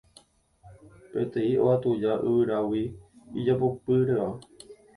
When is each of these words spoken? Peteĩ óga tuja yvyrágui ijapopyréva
Peteĩ 1.11 1.51
óga 1.63 1.75
tuja 1.83 2.13
yvyrágui 2.31 2.83
ijapopyréva 3.39 4.27